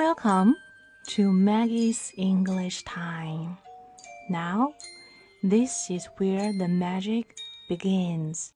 [0.00, 0.56] Welcome
[1.14, 3.58] to Maggie's English Time.
[4.28, 4.74] Now,
[5.42, 7.34] this is where the magic
[7.68, 8.52] begins.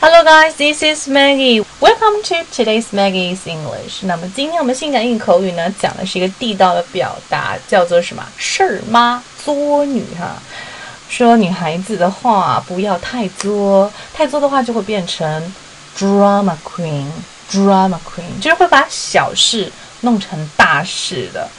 [0.00, 1.64] Hello guys, this is Maggie.
[1.80, 4.04] Welcome to today's Maggie's English.
[4.06, 8.22] 那么今天我们性感英语口语呢，讲的是一个地道的表达，叫做什么？
[8.36, 10.36] 事儿妈作女哈。
[11.08, 15.54] 说女孩子的话不要太作，太作的话就会变成
[15.96, 17.06] drama queen。
[17.51, 19.71] Drama queen 就是会把小事
[20.01, 21.49] 弄成大事的。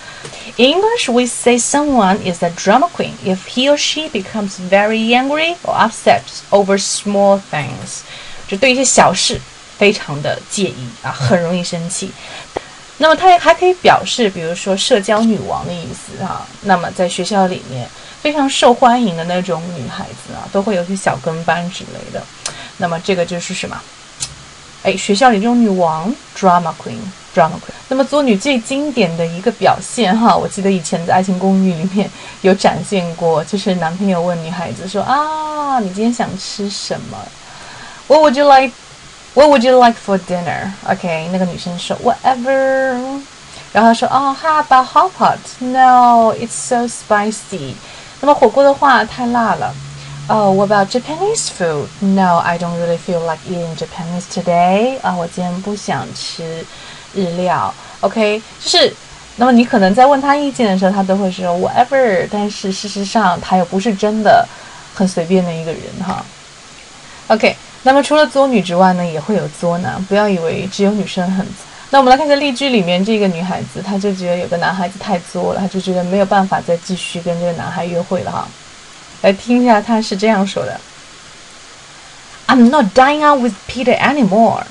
[0.57, 5.15] In English, we say someone is a drama queen if he or she becomes very
[5.15, 8.03] angry or upset over small things，
[8.47, 9.41] 就对一些小事
[9.79, 12.11] 非常的介意啊，很容易生气。
[12.99, 16.47] 那么它还可以表示，比如说社交女王的意思啊。
[16.63, 17.89] 那么在学校里面
[18.21, 22.23] 非常受欢迎的那种女孩子啊，都会有些小跟班之类的。
[22.77, 23.81] 那么这个就是什么？
[24.83, 27.75] 哎，学校里这种女王，drama queen，drama queen。
[27.89, 37.19] 那么作女最经典的一个表现哈，我记得以前在《爱情公寓》里面有展现过，就是男朋友问女孩子说啊，你今天想吃什么
[38.07, 38.73] ？What would you like?
[39.35, 40.71] What would you like for dinner?
[40.89, 43.21] OK，那个女生说 whatever，
[43.73, 47.75] 然后说哦，how about hot pot？No，it's so spicy。
[48.21, 49.75] 那么火锅的话太辣了。
[50.33, 51.89] Oh, what about Japanese food?
[52.01, 54.97] No, I don't really feel like eating Japanese today.
[55.03, 56.65] 啊，我今天不想吃
[57.13, 57.75] 日料。
[57.99, 58.95] OK，就是，
[59.35, 64.47] 那么你可能在问他意见的时候，他都会说 whatever，但是事实上他又不是真的
[64.95, 66.25] 很随便的一个人哈。
[67.27, 71.45] OK，那么除了作女之外呢，也会有作男，不要以为只有女生很。
[71.91, 78.47] 那我们来看一下例句里面这个女孩子，她就觉得有个男孩子太作了，她就觉得没有办法再继续跟这个男孩约会了哈。
[79.22, 80.80] 来听一下，他是这样说的：“
[82.48, 84.66] I'm not dining out with Peter anymore.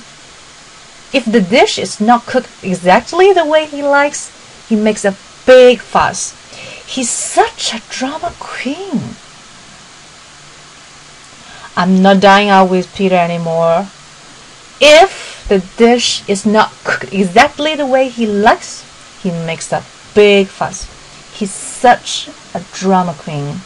[1.12, 4.28] If the dish is not cooked exactly the way he likes,
[4.68, 6.32] he makes a big fuss.
[6.86, 9.16] He's such a drama queen.
[11.76, 13.88] I'm not dining out with Peter anymore.
[14.80, 18.84] If the dish is not cooked exactly the way he likes,
[19.22, 19.82] he makes a
[20.14, 20.86] big fuss.
[21.32, 23.62] He's such a drama queen.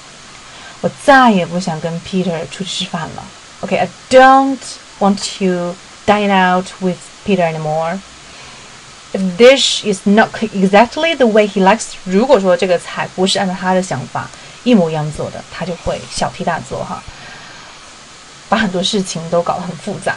[0.82, 3.24] 我再也不想跟 Peter 出去吃饭了。
[3.60, 4.58] OK，I、okay, don't
[5.00, 5.74] want to
[6.06, 7.98] dine out with Peter anymore.
[9.12, 14.28] If dish is not exactly the way he likes，如果说这个菜不是按照他的想法
[14.64, 17.02] 一模一样做的，他就会小题大做哈，
[18.48, 20.14] 把很多事情都搞得很复杂。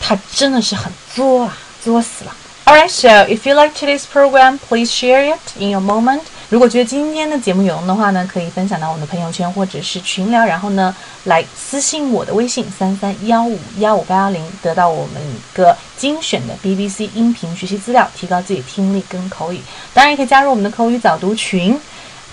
[0.00, 2.34] 他真的是很作啊，作死了。
[2.64, 6.22] Alright, so if you like today's program, please share it in your moment.
[6.47, 19.59] 如果觉得今天的节目有用的话呢，可以分享到我们的朋友圈或者是群聊，然后呢来私信我的微信三三幺五幺五八幺零，得到我们一个精选的 BBC 音频学习资料，提高自己听力跟口语。
[19.91, 21.79] 当然也可以加入我们的口语早读群，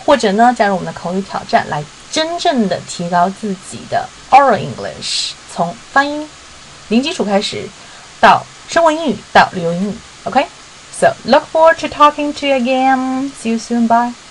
[0.05, 6.29] 或者呢加入我们的口语挑战，来真正的提高自己的 Oral English，从发音
[6.89, 7.67] 零基础开始，
[8.21, 9.95] 到生活英语，到旅游英语。
[10.25, 10.47] ，OK
[10.93, 13.29] So look forward to talking to you again.
[13.33, 13.87] See you soon.
[13.89, 14.22] Bye.